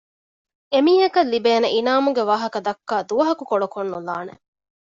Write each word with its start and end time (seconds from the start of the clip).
އެ 0.71 0.79
މީހަކަށްލިބޭނޭ 0.85 1.67
އިނާމުގެވާހަކަ 1.75 2.59
ދައްކައި 2.67 3.05
ދުވަހަކު 3.09 3.43
ކޮޅަކުންނުލާނެ 3.51 4.33